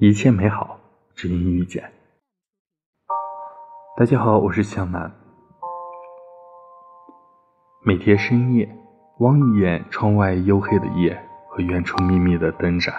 [0.00, 0.78] 一切美好，
[1.16, 1.92] 只因遇见。
[3.96, 5.12] 大家好，我是向南。
[7.84, 8.72] 每天深夜，
[9.18, 12.94] 望一眼窗外黝黑的夜和远处密密的灯盏，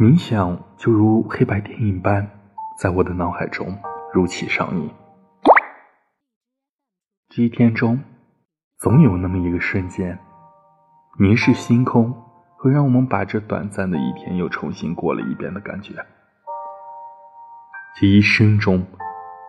[0.00, 2.28] 冥想就如黑白电影般，
[2.80, 3.78] 在我的脑海中
[4.12, 4.90] 如期上映。
[7.28, 8.02] 这一天中，
[8.78, 10.18] 总有那么一个瞬间，
[11.20, 12.23] 凝视星空。
[12.64, 15.92] 会让我们把这短暂的一天又重新过了一遍的感觉。
[17.94, 18.86] 这一生中，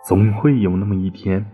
[0.06, 1.50] 总会有那么一天，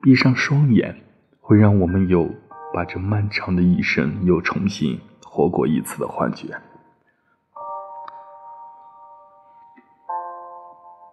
[0.00, 1.02] 闭上双眼，
[1.40, 2.30] 会让我们有
[2.72, 6.56] 把这漫长的一生又重新活过一次的幻觉。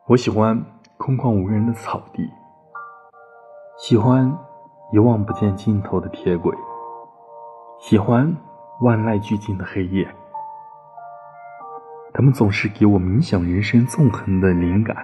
[0.09, 0.63] 我喜欢
[0.99, 2.29] 空旷无人的草地，
[3.79, 4.31] 喜欢
[4.93, 6.55] 一望不见尽头的铁轨，
[7.79, 8.37] 喜欢。
[8.79, 10.07] 万籁俱静的黑夜，
[12.13, 15.03] 他们总是给我冥想人生纵横的灵感。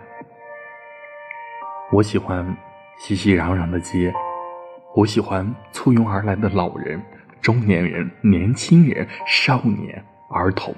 [1.91, 2.55] 我喜欢
[2.99, 4.13] 熙熙攘攘的街，
[4.95, 7.01] 我喜欢簇拥而来的老人、
[7.41, 10.75] 中年人、年轻人、少年、儿童，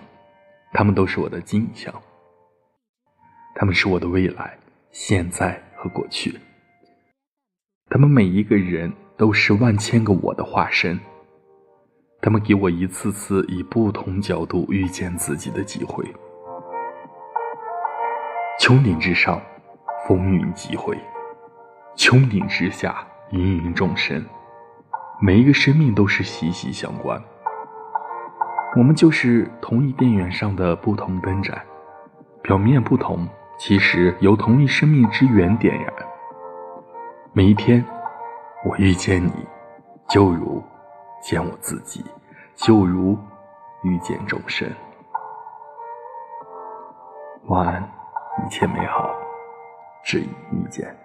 [0.71, 1.93] 他们都是我的镜像，
[3.55, 4.57] 他们是我的未来、
[4.91, 6.39] 现在和过去，
[7.89, 10.97] 他们每一个人都是万千个我的化身。
[12.25, 16.03] 他们给我一次次以不同角度遇见自己的机会。
[18.59, 19.39] 穹顶之上，
[20.07, 20.95] 风云际会；
[21.95, 24.25] 穹顶之下，芸芸众生。
[25.21, 27.21] 每一个生命都是息息相关。
[28.75, 31.61] 我们就是同一电源上的不同灯盏，
[32.41, 33.27] 表面不同，
[33.59, 35.93] 其实由同一生命之源点燃。
[37.33, 37.85] 每一天，
[38.65, 39.31] 我遇见你，
[40.09, 40.63] 就如。
[41.25, 42.05] 见我自己，
[42.53, 43.17] 就如
[43.81, 44.71] 遇见众生。
[47.47, 47.81] 晚安，
[48.45, 49.09] 一切美好，
[50.03, 50.95] 只因遇见。